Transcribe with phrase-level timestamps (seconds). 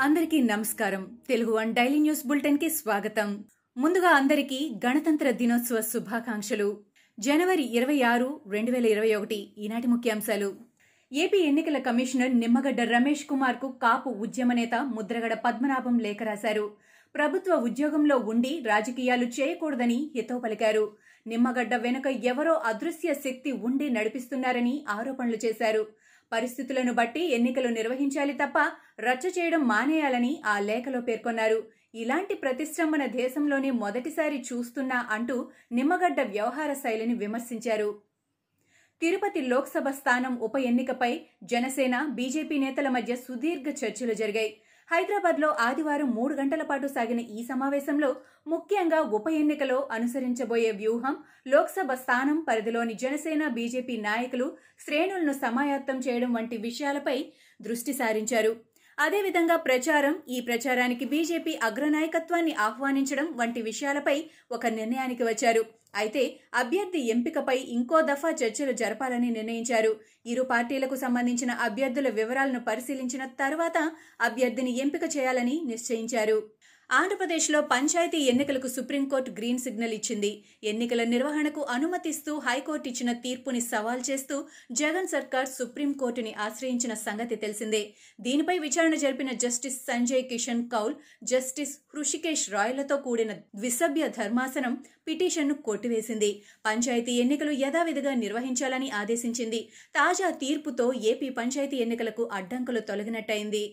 [0.00, 1.08] అందరికీ నమస్కారం.
[1.28, 3.44] Telugu one daily news బులెటిన్కి స్వాగతం.
[3.76, 6.80] ముందుగా అందరికీ గణతంత్ర దినోత్సవ శుభాకాంక్షలు.
[7.18, 10.54] జనవరి ఇరవై ఆరు రెండు వేల ఇరవై ఒకటి ఈనాటి ముఖ్యాంశాలు.
[11.12, 16.70] ఏపీ ఎన్నికల కమిషనర్ నిమ్మగడ్డ రమేష్ కుమార్కు కాపు ఉద్యమ నేత ముద్రగడ పద్మనాభం లేఖ రాశారు.
[17.14, 20.92] ప్రభుత్వ ఉద్యోగంలో ఉండి రాజకీయాలు చేయకూడదని హితవు పలికారు.
[21.26, 25.86] నిమ్మగడ్డ వెనుక ఎవరో అదృశ్య శక్తి ఉండి నడిపిస్తున్నారని ఆరోపణలు చేశారు.
[26.32, 28.58] పరిస్థితులను బట్టి ఎన్నికలు నిర్వహించాలి తప్ప
[29.00, 31.60] రచ్చ చేయడం మానేయాలని ఆ లేఖలో పేర్కొన్నారు.
[31.94, 37.90] ఇలాంటి ప్రతిష్టంభన దేశంలోనే మొదటిసారి చూస్తున్నా అంటూ నిమ్మగడ్డ వ్యవహార శైలిని విమర్శించారు.
[39.00, 44.56] తిరుపతి లోక్సభ స్థానం ఉప ఎన్నికపై జనసేన బీజేపీ నేతల మధ్య సుదీర్ఘ చర్చలు జరిగాయి.
[44.90, 48.08] హైదరాబాద్లో ఆదివారం మూడు గంటల పాటు సాగిన ఈ సమావేశంలో
[48.46, 54.46] ముఖ్యంగా ఉప ఎన్నికలో అనుసరించబోయే వ్యూహం లోక్సభ స్థానం పరిధిలోని జనసేన బీజేపీ నాయకులు
[54.84, 57.16] శ్రేణులను సమాయత్తం చేయడం వంటి విషయాలపై
[57.60, 58.52] దృష్టి సారించారు.
[58.98, 64.16] అదేవిధంగా ప్రచారం ఈ ప్రచారానికి బీజేపీ అగ్రనాయకత్వాన్ని ఆహ్వానించడం వంటి విషయాలపై
[64.52, 65.62] ఒక నిర్ణయానికి వచ్చారు.
[65.94, 66.22] అయితే
[66.54, 69.92] అభ్యర్థి ఎంపికపై ఇంకో దఫా చర్చలు జరపాలని నిర్ణయించారు.
[70.26, 73.78] ఇరు పార్టీలకు సంబంధించిన అభ్యర్థుల వివరాలను పరిశీలించిన తర్వాత
[74.20, 76.38] అభ్యర్థిని ఎంపిక చేయాలని నిశ్చయించారు.
[76.90, 80.30] ఆంధ్రప్రదేశ్లో పంచాయతీ ఎన్నికలకు సుప్రీంకోర్టు గ్రీన్ సిగ్నల్ ఇచ్చింది.
[80.64, 84.36] ఎన్నికల నిర్వహణకు అనుమతిస్తూ హైకోర్టు ఇచ్చిన తీర్పుని సవాల్ చేస్తూ
[84.72, 87.94] జగన్ సర్కార్ సుప్రీంకోర్టుని ఆశ్రయించిన సంగతి తెలిసిందే.
[88.20, 90.94] దీనిపై విచారణ జరిపిన జస్టిస్ సంజయ్ కిషన్ కౌల్
[91.24, 94.76] జస్టిస్ హృషికేష్ రాయ్లతో కూడిన ద్విసభ్య ధర్మాసనం
[95.08, 96.30] పిటిషన్ను కొట్టివేసింది.
[96.66, 99.60] పంచాయతీ ఎన్నికలు యథావిధిగా నిర్వహించాలని ఆదేశించింది.
[99.94, 103.64] తాజా తీర్పుతో ఏపీ పంచాయతీ ఎన్నికలకు అడ్డంకులు తొలగినట్టయింది.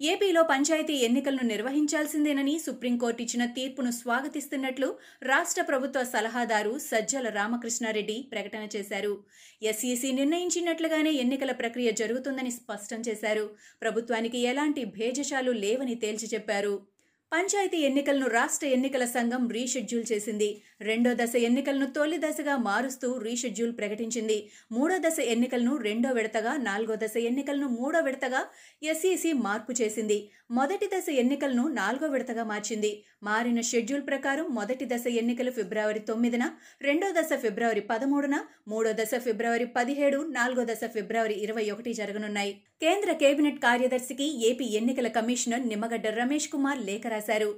[0.00, 9.24] ఏపీలో పంచాయతీ ఎన్నికలను నిర్వహించాల్సిందేనని సుప్రీంకోర్టు ఇచ్చిన తీర్పును స్వాగతిస్తున్నట్లు రాష్ట్ర ప్రభుత్వ సలహాదారు సజ్జల రామకృష్ణారెడ్డి ప్రకటన చేశారు.
[9.62, 13.50] ఎస్ఈసీ నిర్ణయించినట్లుగానే ఎన్నికల ప్రక్రియ జరుగుతుందని స్పష్టం చేశారు.
[13.82, 16.97] ప్రభుత్వానికి ఎలాంటి భేజశాలు లేవని తేల్చి చెప్పారు.
[17.32, 20.46] పంచాయతీ ఎన్నికలను రాష్ట్ర ఎన్నికల సంఘం రీషెడ్యూల్ చేసింది.
[20.80, 24.36] రెండో దశ ఎన్నికలను తొలి దశగా మారుస్తూ రీషెడ్యూల్ ప్రకటించింది.
[24.72, 28.40] మూడో దశ ఎన్నికలను రెండో విడతగా నాలుగో దశ ఎన్నికలను మూడో విడతగా
[28.82, 30.18] ఎస్ఈసి మార్పు చేసింది.
[30.50, 32.92] మొదటి దశ ఎన్నికలను నాలుగో విడతగా మార్చింది.
[33.22, 36.44] మారిన షెడ్యూల్ ప్రకారం మొదటి దశ ఎన్నికలు ఫిబ్రవరి తొమ్మిదిన
[36.82, 42.54] రెండో దశ ఫిబ్రవరి పదమూడున మూడో దశ ఫిబ్రవరి పదిహేడు నాలుగో దశ ఫిబ్రవరి ఇరవై ఒకటి జరగనున్నాయి.
[42.80, 47.48] కేంద్ర కేబినెట్ కార్యదర్శికి ఏపీ ఎన్నికల కమిషనర్ నిమ్మగడ్డ రమేష్ కుమార్ లేఖ రాశారు.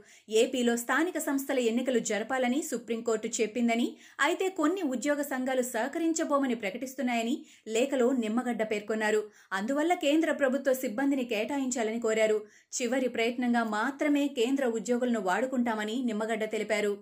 [0.42, 3.88] ఏపీలో స్థానిక సంస్థల ఎన్నికలు జరపాలని సుప్రీంకోర్టు చెప్పిందని
[4.20, 7.36] అయితే కొన్ని ఉద్యోగ సంఘాలు సహకరించబోమని ప్రకటిస్తున్నాయని
[7.76, 9.22] లేఖలో నిమ్మగడ్డ పేర్కొన్నారు.
[9.52, 12.40] అందువల్ల కేంద్ర ప్రభుత్వ సిబ్బందిని కేటాయించాలని కోరారు.
[12.72, 16.94] చివరి ప్రయత్నంగా మాత్రమే కేంద్ర ఉద్యోగులను వాడుకుంటామని నిమ్మగడ్డ తెలిపారు.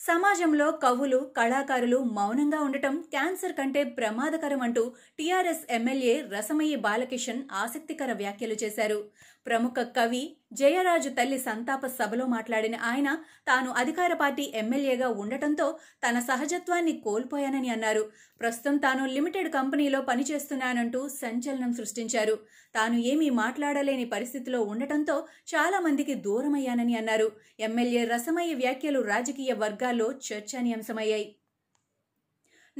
[0.00, 4.82] సమాజంలో కవులు కళాకారులు మౌనంగా ఉండటం క్యాన్సర్ కంటే ప్రమాదకరం అంటూ
[5.18, 8.98] టీఆర్ఎస్ ఎమ్మెల్యే రసమయ్య బాలకిషన్ ఆసక్తికర వ్యాఖ్యలు చేశారు.
[9.46, 10.22] ప్రముఖ కవి
[10.52, 13.18] జయరాజు తల్లి సంతాప సభలో మాట్లాడిన ఆయన
[13.48, 15.78] తాను అధికార పార్టీ ఎమ్మెల్యేగా ఉండటంతో
[16.08, 18.10] తన సహజత్వాన్ని కోల్పోయానని అన్నారు.
[18.40, 22.38] ప్రస్తుతం తాను లిమిటెడ్ కంపెనీలో పనిచేస్తున్నానంటూ సంచలనం సృష్టించారు.
[22.74, 27.32] తాను ఏమీ మాట్లాడలేని పరిస్థితిలో ఉండటంతో చాలా మందికి దూరమయ్యానని అన్నారు.
[27.60, 31.36] ఎమ్మెల్యే రసమయ్య వ్యాఖ్యలు రాజకీయ వర్గాల్లో చర్చనీయాంశమయ్యాయి.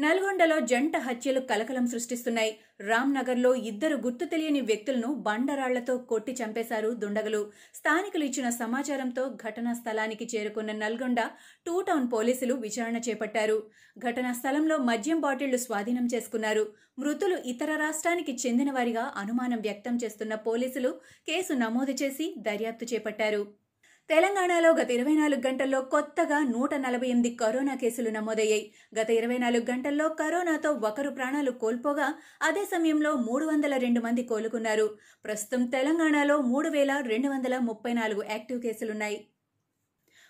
[0.03, 2.53] నల్గొండలో జంట హత్యలు కలకలం సృష్టిస్తున్నాయి.
[2.89, 7.41] రామ్నగర్లో ఇద్దరు గుర్తు తెలియని వ్యక్తులను బండరాళ్ళతో కొట్టి చంపేశారు దుండగులు.
[7.79, 11.21] స్థానికులు ఇచ్చిన సమాచారంతో ఘటనా స్థలానికి చేరుకున్న నల్గొండ
[11.67, 13.59] టూ టౌన్ పోలీసులు విచారణ చేపట్టారు.
[14.07, 16.65] ఘటనా స్థలంలో మద్యం బాటిళ్ళు స్వాధీనం చేసుకున్నారు.
[16.99, 20.93] మృతులు ఇతర రాష్ట్రానికి చెందిన వారిగా అనుమానం వ్యక్తం చేస్తున్న పోలీసులు
[21.31, 23.43] కేసు నమోదు చేసి దర్యాప్తు చేపట్టారు.
[24.11, 28.73] తెలంగాణలో గత ఇరవై నాలుగు గంటల్లో కొత్తగా నూట నలభై ఎనిమిది కరోనా కేసులు నమోదయ్యాయి.
[29.01, 34.99] గత ఇరవై నాలుగు గంటల్లో కరోనాతో ఒకరు ప్రాణాలు కోల్పోగా అదే సమయంలో మూడు వందల రెండు మంది కోలుకున్నారు.
[35.25, 39.27] ప్రస్తుతం తెలంగాణలో మూడు వేల రెండు వందల ముప్పై నాలుగు యాక్టివ్ కేసులున్నాయి.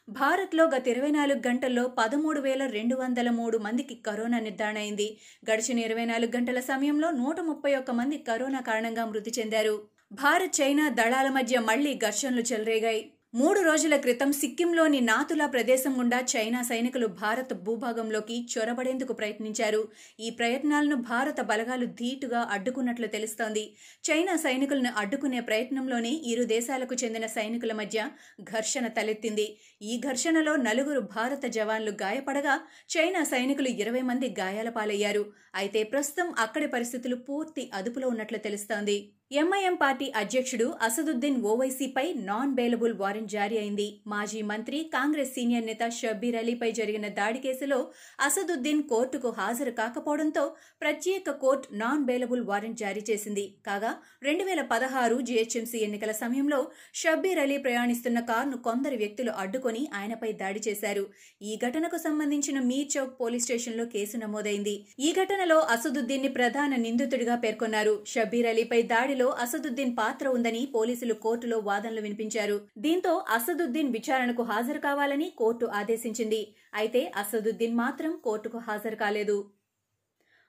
[0.09, 5.21] భారత్లో గత ఇరవై నాలుగు గంటల్లో పదమూడు వేల రెండు వందల మూడు మందికి కరోనా నిర్ధారణ అయింది.
[5.53, 9.83] గడిచిన ఇరవై నాలుగు గంటల సమయంలో నూట ముప్పై ఒక్క మంది కరోనా కారణంగా మృతి చెందారు.
[10.12, 13.12] భారత్ చైనా దళాల మధ్య మళ్ళీ ఘర్షణలు చెలరేగాయి.
[13.35, 19.82] మూడు రోజుల క్రితం సిక్కింలోని నాతులా ప్రదేశం గుండా చైనా సైనికులు భారత భూభాగంలోకి చొరబడేందుకు ప్రయత్నించారు.
[20.21, 23.65] ఈ ప్రయత్నాలను భారత బలగాలు ధీటుగా అడ్డుకున్నట్లు తెలుస్తోంది.
[24.05, 28.09] చైనా సైనికులను అడ్డుకునే ప్రయత్నంలోనే ఇరు దేశాలకు చెందిన సైనికుల మధ్య
[28.53, 29.47] ఘర్షణ తలెత్తింది.
[29.83, 32.56] ఈ ఘర్షణలో నలుగురు భారత జవాన్లు గాయపడగా
[32.97, 35.25] చైనా సైనికులు ఇరవై మంది గాయాల పాలయ్యారు
[35.55, 38.99] అయితే ప్రస్తుతం అక్కడి పరిస్థితులు పూర్తి అదుపులో ఉన్నట్లు తెలుస్తోంది.
[39.31, 43.87] ఎంఐఎం పార్టీ అధ్యక్షుడు అసదుద్దీన్ ఓవైసీపై నాన్ బెయిలబుల్ వారెంట్ జారీ అయింది.
[44.12, 47.79] మాజీ మంత్రి కాంగ్రెస్ సీనియర్ నేత షబ్బీర్ అలీపై జరిగిన దాడి కేసులో
[48.27, 50.44] అసదుద్దీన్ కోర్టుకు హాజరు కాకపోవడంతో
[50.81, 53.44] ప్రత్యేక కోర్టు నాన్ బెయిలబుల్ వారెంట్ జారీ చేసింది.
[53.69, 53.93] కాగా
[54.29, 56.61] రెండు వేల పదహారు జీహెచ్ఎంసీ ఎన్నికల సమయంలో
[57.03, 61.06] షబ్బీర్ అలీ ప్రయాణిస్తున్న కారును కొందరు వ్యక్తులు అడ్డుకొని ఆయనపై దాడి చేశారు.
[61.43, 64.75] ఈ ఘటనకు సంబంధించిన మీర్ చౌక్ పోలీస్ స్టేషన్లో కేసు నమోదైంది.
[65.06, 67.97] ఈ ఘటనలో అసదుద్దీన్ని ప్రధాన నిందితుడిగా పేర్కొన్నారు.
[68.15, 72.67] షబ్బీర్ అలీపై దాడిలో అసదుద్దీన్ పాత్ర ఉందని పోలీసులు కోర్టులో వాదనలు వినిపించారు.
[72.78, 76.55] దీంతో అసదుద్దీన్ విచారణకు హాజరు కావాలని కోర్టు ఆదేశించింది.
[76.75, 79.38] అయితే అసదుద్దీన్ మాత్రం కోర్టుకు హాజరు కాలేదు.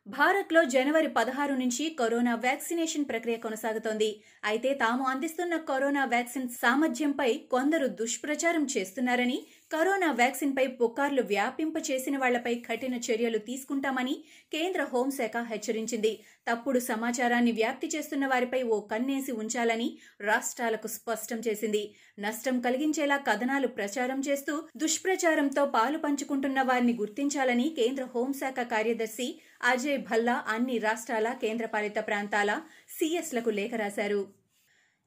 [0.07, 4.23] భారత్లో జనవరి పదహారు నుంచి కరోనా వ్యాక్సినేషన్ ప్రక్రియ కొనసాగుతోంది.
[4.45, 12.55] అయితే తాము అందిస్తున్న కరోనా వ్యాక్సిన్ సామర్థ్యంపై కొందరు దుష్ప్రచారం చేస్తున్నారని కరోనా వ్యాక్సిన్పై పుకార్లు వ్యాపింప చేసిన వాళ్ళపై
[12.55, 14.15] కఠిన చర్యలు తీసుకుంటామని
[14.51, 16.11] కేంద్ర హోంశాఖ హెచ్చరించింది.
[16.49, 21.83] తప్పుడు సమాచారాన్ని వ్యాప్తి చేస్తున్న వారిపై ఓ కన్నేసి ఉంచాలని రాష్ట్రాలకు స్పష్టం చేసింది.
[22.19, 29.29] నష్టం కలిగించేలా కథనాలు ప్రచారం చేస్తూ దుష్ప్రచారంతో పాలు పంచుకుంటున్న వారిని గుర్తించాలని కేంద్ర హోంశాఖ కార్యదర్శి
[29.63, 34.40] అజయ్ భల్లా అన్ని రాష్ట్రాల కేంద్రపాలిత ప్రాంతాల సీఎస్లకు లేఖ రాశారు.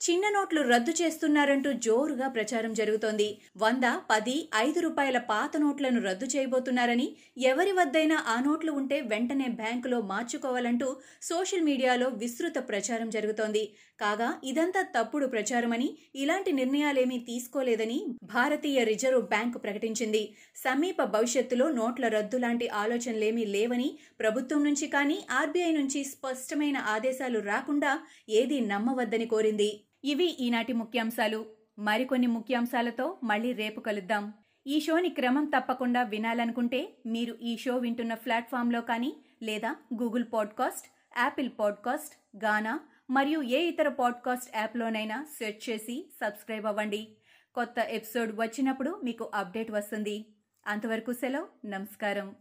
[0.04, 3.26] చిన్న నోట్లు రద్దు చేస్తున్నారంటూ జోరుగా ప్రచారం జరుగుతోంది.
[3.56, 7.06] వంద పది ఐదు రూపాయల పాత నోట్లను రద్దు చేయబోతున్నారని
[7.42, 10.88] ఎవరి వద్దైనా ఆ నోట్లు ఉంటే వెంటనే బ్యాంకులో మార్చుకోవాలంటూ
[11.22, 13.62] సోషల్ మీడియాలో విస్తృత ప్రచారం జరుగుతోంది.
[14.00, 17.98] కాగా ఇదంతా తప్పుడు ప్రచారమని ఇలాంటి నిర్ణయాలేమీ తీసుకోలేదని
[18.34, 20.22] భారతీయ రిజర్వ్ బ్యాంకు ప్రకటించింది.
[20.56, 23.88] సమీప భవిష్యత్తులో నోట్ల రద్దు లాంటి ఆలోచనలేమీ లేవని
[24.20, 27.94] ప్రభుత్వం నుంచి కానీ ఆర్బీఐ నుంచి స్పష్టమైన ఆదేశాలు రాకుండా
[28.34, 29.72] ఏదీ నమ్మవద్దని కోరింది.
[30.04, 31.46] ఇవి ఈనాటి ముఖ్యాంశాలు.
[31.78, 34.32] మరికొన్ని ముఖ్యాంశాలతో మళ్ళీ రేపు కలుద్దాం.
[34.66, 41.50] ఈ షోని క్రమం తప్పకుండా వినాలనుకుంటే మీరు ఈ షో వింటున్న ప్లాట్ఫామ్లో కానీ లేదా Google podcast Apple
[41.58, 42.80] podcast Gaana
[43.10, 47.08] మరియు ఏ ఇతర పాడ్కాస్ట్ యాప్లోనైనా సెర్చ్ చేసి సబ్స్క్రైబ్ అవ్వండి.
[47.54, 50.34] కొత్త ఎపిసోడ్ వచ్చినప్పుడు మీకు అప్డేట్ వస్తుంది.
[50.66, 51.66] అంతవరకు సెలవు.
[51.66, 52.34] నమస్కారం.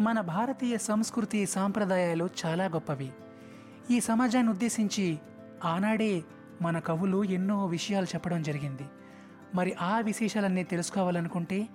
[0.00, 3.10] మన భారతీయ సంస్కృతి సాంప్రదాయాలు చాలా గొప్పవి.
[3.90, 5.18] ఈ సమాజాన్ని ఉద్దేశించి
[5.64, 6.22] ఆనాడే
[6.62, 8.82] మన కవులు ఎన్నో విషయాలు చెప్పడం జరిగింది.
[9.54, 11.68] మరి ఆ విశేషాలన్నీ తెలుసుకోవాలనుకుంటే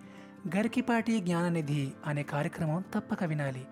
[0.57, 3.67] గరికిపాటి జ్ఞాననిధి అనే కార్యక్రమం తప్పక వినాలి.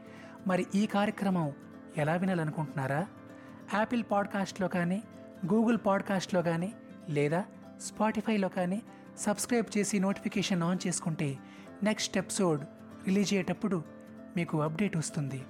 [0.48, 1.54] మరి ఈ కార్యక్రమం
[1.98, 3.07] ఎలా వినాలనుకుంటున్నారా?
[3.74, 5.04] యాపిల్ పాడ్కాస్ట్లో కానీ
[5.54, 6.74] గూగుల్ పాడ్కాస్ట్లో కానీ
[7.09, 7.45] లేదా
[7.81, 8.81] స్పాటిఫైలో కానీ
[9.18, 11.38] సబ్స్క్రైబ్ చేసి నోటిఫికేషన్ ఆన్ చేసుకుంటే
[11.83, 12.62] నెక్స్ట్ ఎపిసోడ్
[13.07, 13.83] రిలీజ్ అయ్యేటప్పుడు
[14.38, 15.44] మీకు అప్డేట్ వస్తుంది.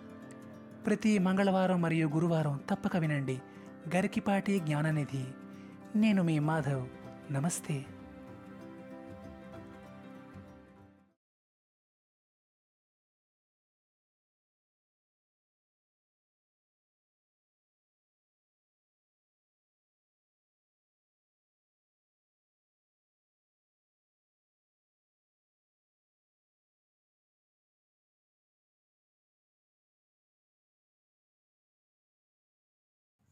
[0.85, 3.41] ప్రతి మంగళవారం మరియు గురువారం తప్పక వినండి.
[3.95, 5.25] గరికిపాటి జ్ఞాననిధి.
[5.95, 6.87] నేను మీ మాధవ్.
[7.33, 7.85] నమస్తే.